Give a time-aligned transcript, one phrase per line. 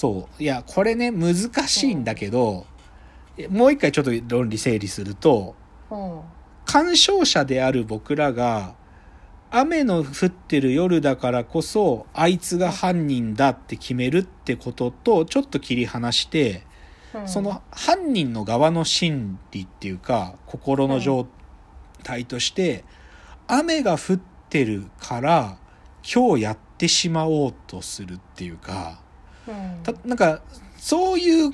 [0.00, 0.42] そう。
[0.42, 1.34] いや、これね、難
[1.68, 2.64] しいんだけど、
[3.50, 5.54] もう一回ちょっと論理整理すると、
[5.90, 6.20] うん
[6.64, 8.74] 鑑賞者である僕らが、
[9.50, 16.64] 雨の降ってる夜だからこそ、あいつが犯人だって決めるってことと、ちょっと切り離して、
[17.12, 21.26] うんその犯人の側の心理っていうか、心の状
[22.04, 22.84] 態として、
[23.48, 25.58] 雨が降ってるから、
[26.10, 29.00] 今日やってしまおうとするっていうか、
[30.04, 30.40] なんか
[30.76, 31.52] そういう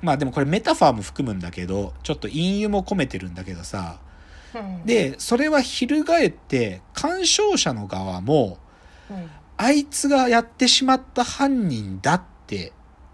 [0.00, 3.98] まあでもこれメタファーも含むんだけどちょっと隠喩も込めてるんだけどさ。
[4.54, 4.84] うん。
[4.84, 8.58] でそれは翻って鑑賞者の側も
[9.10, 9.30] うん。
[9.56, 12.72] あいつがやってしまった犯人だって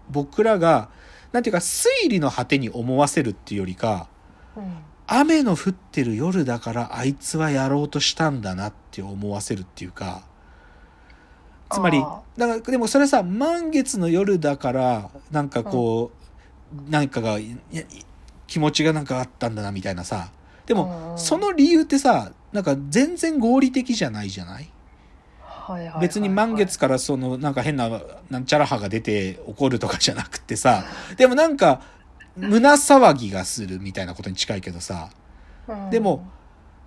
[0.09, 0.89] 僕らが
[1.33, 4.07] なんていうか推理の果てに思わせるっていうよりか
[4.55, 4.77] うん。
[5.07, 10.23] 雨の降ってる夜だからあいつはやろうとしたんだなって思わせるっていうか
[11.69, 17.83] つまりあだからでもそれさ満月の夜だからなんかこう、何かがいや
[18.45, 20.29] 気持ちがなんかあったんだなみたいなさ。
[20.65, 24.69] でも、うんその理由ってさなんか全然合理的じゃないじゃない？
[25.99, 27.89] 別に満月からそのなんか変な
[28.29, 30.85] なんちゃら葉が出て怒るとかじゃなくてさ。
[31.17, 31.81] でもなんか
[32.37, 35.09] 胸騒ぎがするみたいなことに近いけどさ。
[35.67, 35.89] うん。
[35.89, 36.25] でも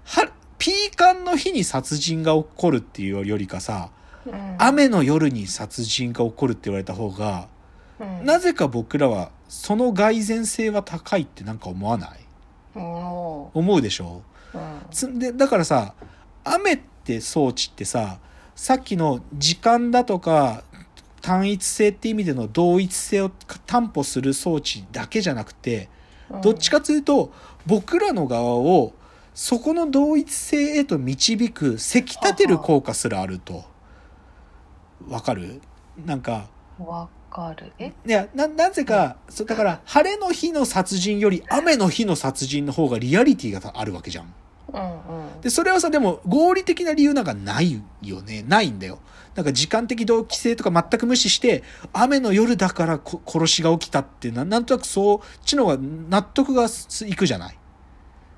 [0.04, 3.90] はピーカンの日に殺人が起こるっていうよりかさ
[4.26, 4.56] うん。
[4.58, 7.48] 雨の夜に殺人が起こるって言われた方が
[7.98, 8.24] うん。
[8.24, 12.10] なぜか僕らはその蓋然性は高いってなんか思わない？
[12.76, 12.82] うん
[13.52, 14.22] 思うでしょ？
[14.54, 14.60] うん。
[14.90, 15.94] つでだからさ
[16.44, 18.18] 雨って装置ってさ
[18.54, 20.64] さっきの時間だとか
[21.22, 23.30] 単一性って意味での同一性を
[23.66, 25.88] 担保する装置だけじゃなくて
[26.42, 27.32] どっちかというと
[27.66, 28.94] 僕らの側を
[29.34, 33.64] そこの同一性へと導くせき立てる効果すらあると
[35.08, 35.60] わかる？
[36.04, 36.48] なんか。
[36.78, 37.72] わかる。
[37.78, 37.92] え？
[38.06, 44.34] いやななぜかそうだから晴れの日の殺人より雨の日の殺人の方がリアリティがあるわけじゃん。
[44.72, 45.40] うんうん。
[45.40, 48.44] でそれはさでも合理的な理由なんかないよね。
[48.46, 48.98] ないんだよ。
[49.34, 57.58] なんか時間的同期性とか全く無視して雨の夜だからこ殺しが起きたってななんとなくそっちの方が納得がすいくじゃない？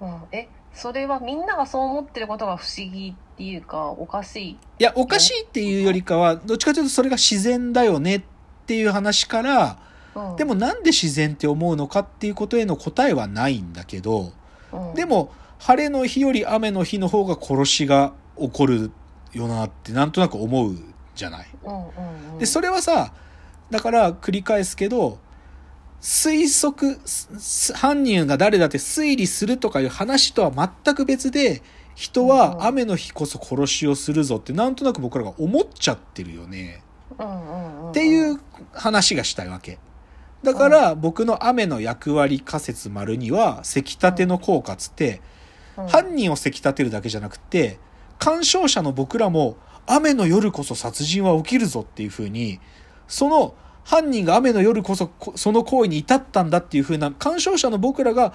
[0.01, 0.23] うん。
[0.33, 0.49] え？
[0.75, 8.23] それはみんながそう思ってることが不思議っていうかおかしいいやおかしいっていうよりかはどっちかというとそれが自然だよねっ
[8.67, 9.79] ていう話から
[10.15, 14.33] うんでもなんで自然って思うのかっていうことへの答えはないんだけど。
[14.73, 18.91] うんでも晴れの日より雨の日の方が殺しが起こる
[19.33, 20.77] よなってなんとなく思う
[21.15, 21.47] じゃない。
[22.41, 23.13] でそれはさ
[23.71, 25.19] だから繰り返すけど
[26.03, 31.63] 推測す犯人が誰だって推理するとかいう話とは全く別で
[31.95, 32.29] 人うん。
[32.29, 36.83] は雨の日こそ殺しをするぞってなんとなく僕らが思っちゃってるよね。
[37.91, 38.41] っていう
[38.73, 39.79] 話がしたいわけ。
[40.43, 45.21] だから僕の雨の役割仮説丸には、せき立ての効果つって、
[45.77, 45.87] うん。
[45.87, 47.79] 犯人をせき立てるだけじゃなくて、
[48.19, 52.59] 鑑賞者の僕らも、雨の夜こそ殺人は起きるぞっていう風に、
[53.07, 53.55] その
[53.85, 58.33] 犯人が雨の夜こそこその行為に至ったんだっていう風な鑑賞者の僕らが、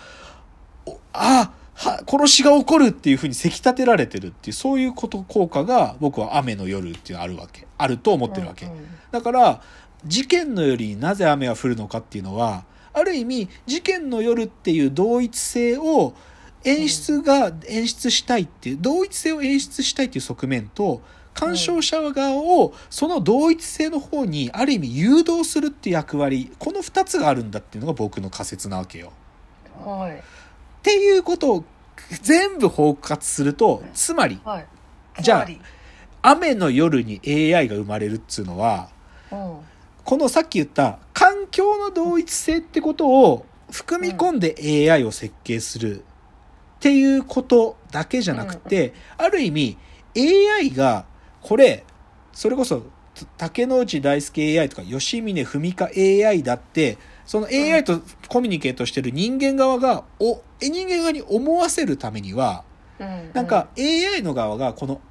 [0.85, 7.67] おああ、は殺しが起こるっていう風にせき立てられてるっていう、そういうこと効果が僕は雨の夜っていうのがあるわけ。
[7.77, 8.65] あると思ってるわけ。
[8.65, 9.61] うんうんだから
[10.05, 16.13] 事件の夜になぜ雨が降るのかっていうのはある意味事件の夜っていう同一性を
[16.63, 21.01] 演出が演出したいっていう同一性を演出したいっていう側面と
[21.37, 29.13] 鑑賞者側をその同一性の方にある意味誘導するっていう役割この2つがあるんだっていうのが僕の仮説なわけよ。
[29.85, 30.17] はい。
[30.17, 30.21] っ
[30.81, 31.63] ていうことを
[32.23, 34.65] 全部包括するとつまりはい。
[35.21, 35.47] じゃあ
[36.23, 38.89] 雨の夜に AI が生まれるっつうのは
[39.31, 39.57] うん。
[40.03, 46.03] このさっき言った環境の同一性ってことを含み込んで AI を設計する。
[46.77, 49.77] っていうことだけじゃなくて、ある意味
[50.15, 51.05] AI が
[51.41, 51.83] これ、
[52.33, 52.83] それこそ
[53.37, 62.63] 竹之内大輔 AI とか吉峰文香 AI だって、その AI とコミュニケートしてる人間側が、お、人間側に思わせるためには、
[62.99, 63.31] うん。
[63.33, 65.01] なんか AI の側がこの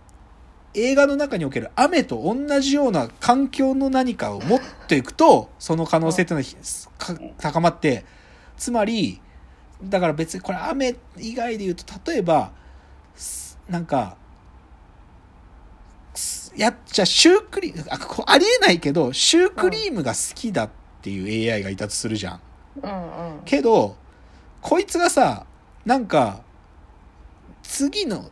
[0.75, 8.05] 映画の中における雨と同じような環境の何かを持っていくと、その可能性っていうのは高まって、
[8.57, 9.21] つまり、
[9.83, 12.53] だから別にこれ雨以外で言うと、例えば、
[13.15, 14.26] すなんか、す
[16.57, 20.71] やっちゃシュークリーム、あ、こありえないけど、シュークリームが好きだっ
[21.03, 22.41] ていう AI がいたとするじゃん。
[22.83, 23.97] うんうんけど、
[24.61, 25.47] こいつがさ、
[25.85, 26.43] なんか、
[27.63, 28.31] 次の、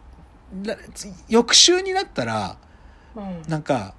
[0.65, 0.76] ら
[1.29, 2.56] 翌週になったら、
[3.15, 3.94] うんなんか、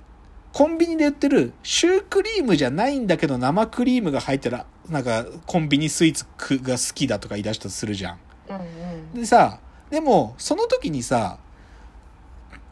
[0.56, 6.26] コンビニで売ってるシュークリームじゃないんだけど生クリームが入ったらなんかコンビニスイーツ
[6.60, 8.20] が好きだとか言い出したとするじゃん。
[8.48, 8.60] うんう
[9.18, 11.40] んでさでもその時にさ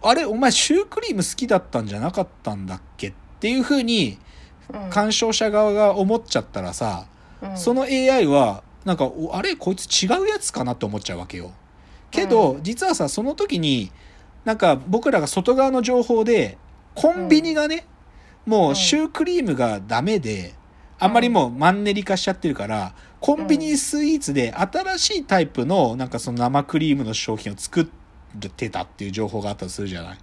[0.04, 4.20] あれお前シュークリーム好きだったんじゃなかったんだっけっていう風に
[4.72, 4.90] うん。
[4.90, 7.06] 鑑賞者側が思っちゃったらさ、
[7.42, 7.58] うん。
[7.58, 11.52] その AI はなんかおあれこいつ違うやつかなって思っちゃうわけよ。
[12.12, 13.92] けど、う実はさその時に
[14.46, 16.58] なんか僕らが外側の情報で
[16.96, 17.86] コンビニがね、
[18.46, 20.54] もうシュークリームがダメで、
[21.00, 28.03] あんまりもうマンネリ化しちゃってるから、コンビニスイーツで新しいタイプのなんかその生クリームの商品を作って
[28.70, 30.18] たっていう情報があったとするじゃない。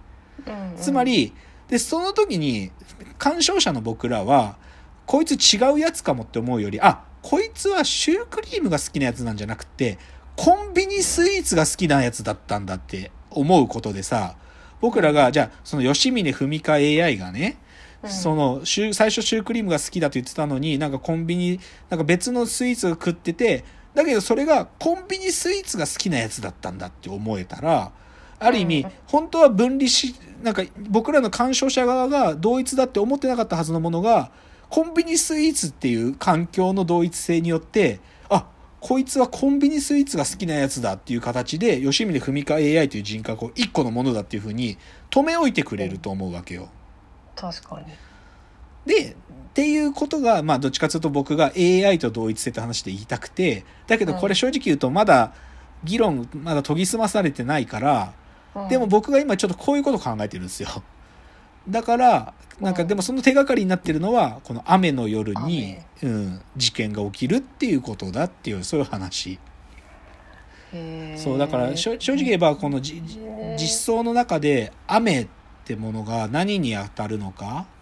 [0.47, 0.77] うんうん。
[0.77, 1.33] つまり、
[1.67, 2.71] で、その時に、
[3.17, 4.57] 鑑賞者の僕らは、
[5.05, 9.97] こいつ違うやつかもって思うより、あ、こいつはシュークリームが好きなやつなんじゃなくて、
[10.35, 14.35] コンビニスイーツが好きなやつだったんだって思うことでさ、
[14.79, 17.57] 僕らが、じゃあ、その吉峰文香 AI がね、
[18.03, 18.09] うん。
[18.09, 21.59] その最初シュークリームが好きだと言ってたのになんかコンビニ
[21.89, 23.63] なんか別のスイーツを食ってて
[23.93, 27.91] だけどそれがコンビニスイーツが好きなやつだったんだって思えたら
[28.39, 34.31] ある意味、うん本当は分離しなんか僕らの鑑賞者側が同一だって思ってなかったはずのものが
[34.69, 37.99] コンビニスイーツっていう環境の同一性によって
[38.29, 38.47] あ
[38.79, 44.77] こいつはコンビニスイーツが好きなやつだっていう形で吉峰文香 AI という人格を一個のものだっていうふうに
[45.09, 46.69] 止め置いてくれると思うわけよ。
[47.35, 47.87] 確かに
[48.85, 49.15] で、
[49.51, 55.33] っていうことが、まあ、どっちかというと僕が AI と同一性って話で言いたくて、だけどこれ正直言うとまだ
[55.83, 58.13] 議論、まだ研ぎ澄まされてないから、
[58.55, 58.67] うん。
[58.69, 60.69] でも僕が今ちょっとこういうことを考えてるんですよ。
[61.67, 62.87] だから、なんかうん。
[62.87, 69.37] でもその手がかりになってるのは、この雨の夜に、うん、事件が起きるっていうことだっていう、そういう話。
[71.17, 75.27] そう、だから正直言えば、この実装の中で雨っ
[75.65, 77.80] てものが何に当たるのか、うん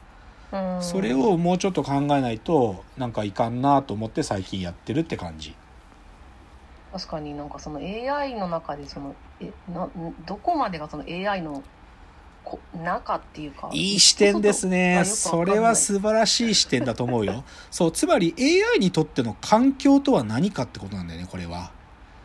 [0.82, 5.56] それをもうちょっと考えないとなんかいかんなと思って最近やってるって感じ。
[6.92, 9.88] 確かになんかその AI の中でそのえな
[10.26, 11.64] どこまでがその AI の
[12.44, 15.04] こ中っていうかいい視点ですね。
[15.06, 17.44] それは素晴らしい視点だと思うよ。
[17.70, 21.72] そうつまり AI にとっての環境とは何かってことなんだよねこれは、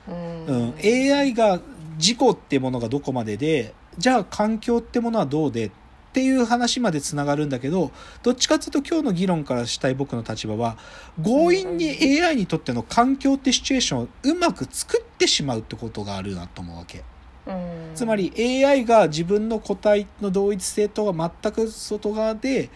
[0.08, 0.46] うん。
[0.46, 1.60] うん、AI が
[1.98, 5.70] 事故ってものがどこまででじゃあ環境ってものはどうでっ
[6.14, 7.90] ていう話までつながるんだけど
[8.22, 10.76] どっちかっていうと今日の議論からしたい僕の立場は
[11.22, 17.02] 強引に AI にとっての環境ってシチュエーションをうまく作ってしまうってことがあるなと思うわけ。
[17.46, 17.90] うん。
[17.94, 18.32] つまり
[18.64, 22.70] AI が自分の個体の同一性とは全く外側で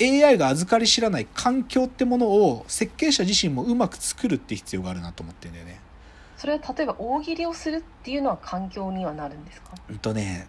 [0.00, 5.80] AI が預かり知らない環境ってものを設計者自身もうまく作るって必要があるなと思ってんだよね。
[6.36, 9.70] それは例えば大喜利をするっていうのは環境にはなるんですか？
[9.90, 10.46] うんとね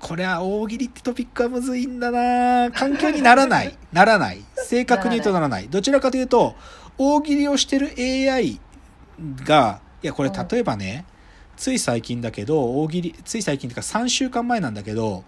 [0.00, 3.76] これは大喜利ってトピックはむずいんだな環境にならない。
[3.92, 4.42] ならない。
[4.66, 5.68] 正確に言うとならない。
[5.68, 6.54] どちらかというと、
[6.98, 8.60] 大喜利をしてる AI
[9.44, 11.04] が、いや、これ例えばね、
[11.56, 15.24] つい最近だけど、大喜利、つい最近っていうか3週間前なんだけど、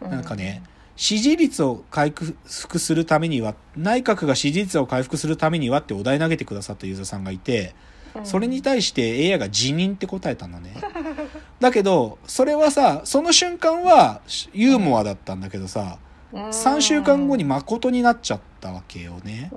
[0.00, 0.62] なんかね、
[0.96, 7.92] 支持率を回復するためには、内閣が支持率を回復するためにはってお題投げてくださったユーザーさんがいて、うん
[8.24, 10.74] それに対して AI が辞任って答えたのね。
[11.62, 14.20] だけど、それはさ、その瞬間は
[14.52, 15.98] ユーモアだったんだけどさ、
[16.32, 19.52] 3週間後に誠になっちゃったわけよね。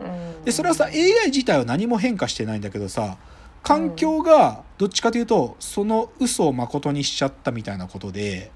[0.46, 3.18] で、それはさ、AI 自体は何も変化してないんだけどさ、
[3.64, 8.52] 環境がどっちかというと、その嘘を誠にしちゃったみたいなことで、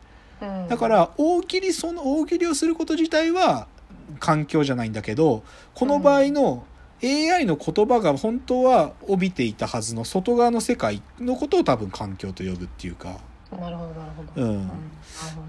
[0.70, 3.68] だから大喜利その大喜利をすること自体は
[4.20, 6.66] 環境じゃないんだけどこの場合の
[7.04, 13.10] AI の言葉が本当は帯びていたはずの外側の世界のことを多分環境と呼ぶっていうか。
[13.10, 13.16] うん
[13.52, 14.42] なるほどなるほど。
[14.42, 14.68] うん。
[14.68, 14.70] っ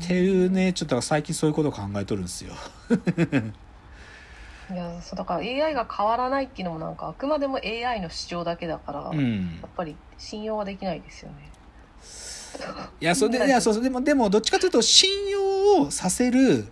[0.00, 2.54] ていうねちょっと最近そういうことを考えとるんですよ。
[4.72, 11.50] いやそうだから AI が変わらないっていうのもなんかあくまでも AI の主張だけだから、やっうんぱり信用はできないですよね。
[13.00, 16.66] いやそれでいやそうでもでもどっちかというと信用をさせる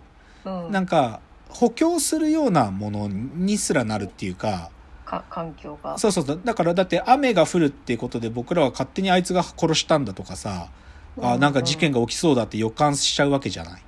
[0.45, 0.71] うん。
[0.71, 1.19] なんか
[1.49, 4.71] 補強するようなものにすらなるっていうか
[5.05, 5.97] か環境が。
[5.97, 6.41] そうそうそう。
[6.43, 10.69] だからだって雨が降るっていうことで僕らは勝手にあいつが殺したんだとかさ、
[11.21, 13.81] あなんか事件が起きそうだって予感しちゃうわけじゃない。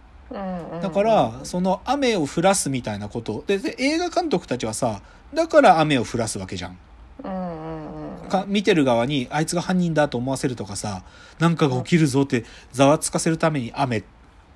[0.81, 3.43] だからその雨を降らすみたいなこと。
[3.47, 5.01] でで映画監督たちはさ
[5.33, 6.77] だから雨を降らすわけじゃん。
[7.23, 8.29] うんうんうん。
[8.29, 11.03] か見てる側にあいつが犯人だと思わせるとかさ
[11.39, 14.03] なんかが起きるぞってざわつかせるために雨っ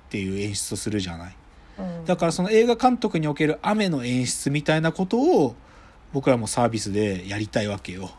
[0.08, 1.36] ていう演出をするじゃない。
[1.78, 2.04] うん。
[2.04, 5.54] だからその映画監督における雨の演出みたいなことを
[6.12, 8.10] 僕らもサービスでやりたいわけよ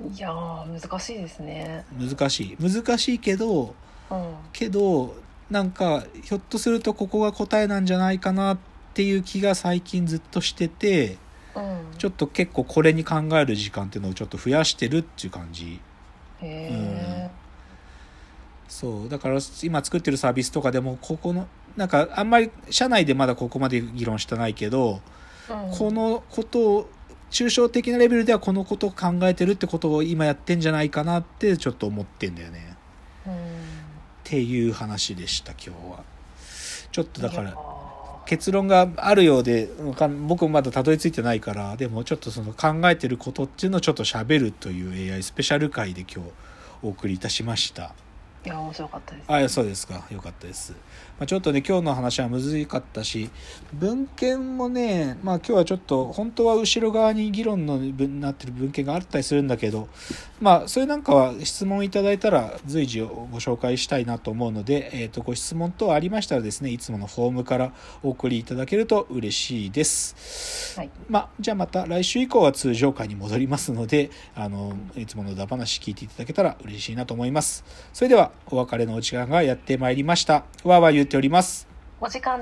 [0.00, 1.84] いやー難しいですね。
[1.98, 2.56] 難しい。
[2.60, 3.74] 難しいけど
[4.10, 4.34] うん。
[4.52, 5.16] けど
[5.50, 8.58] なんかひょっとするとここが答えなんじゃないかなっ
[8.94, 11.16] ていう気が最近ずっとしてて
[11.54, 11.98] うん。
[11.98, 15.80] ちょっと結構これに考える時間っていうのをちょっと増やしてるっていう感じ。
[16.42, 17.30] へ
[18.68, 19.08] そう。
[19.08, 25.00] だから今作ってるサービスとかでもここのなんかあんまり社内でまだここまで議論してないけど、
[25.48, 25.76] え、うん。
[25.76, 26.90] このことを
[27.30, 32.76] 抽象的なレベルではこのことを考えてるってことを今やってんじゃないかなってちょっと思ってんだよね。
[33.26, 33.32] うん
[34.26, 36.04] っていう話でした今日は。
[36.90, 37.56] ちょっとだから
[38.26, 39.68] 結論があるようで
[40.26, 46.30] 僕もまだたどり着いてないからでもちょっとその考えてることっていうのをちょっと喋るという AI スペシャル回で今日
[46.82, 47.94] お送りいたしました。
[48.44, 49.32] いや面白かったです。
[49.32, 50.04] あそうですか。
[50.10, 50.74] よかったです、
[51.18, 53.30] まあ、ちょっとね今日の話は難かったし
[53.72, 59.88] 文献もねまあ今日はちょっと本当は後ろ側に議論の文なってる文献があったりするんだけど
[60.40, 77.64] まあそれなんかは質問いただいたら随時ご紹介したいなと思うので、えー、とご質問等ありましたらですねいつものフォームからお送りいただけると嬉しいですはいまあ、じゃあまた来週以降は通常回に戻りますので、あの、いつものだ話聞いていただけたら嬉しいなと思います。
[77.94, 80.44] それでは、お別れのお時間がやってまいりました。
[80.64, 81.66] わーわー言っております。
[82.00, 82.40] お時間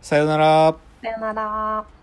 [0.00, 0.76] さようなら。
[1.02, 1.93] さよなら